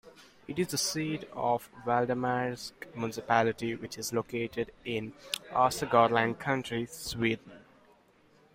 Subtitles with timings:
[0.47, 5.13] It is the seat of Valdemarsvik Municipality which is located in
[5.51, 7.51] Östergötland County, Sweden.